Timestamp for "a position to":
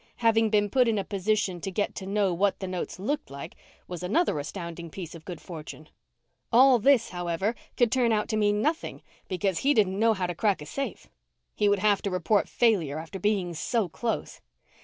0.97-1.69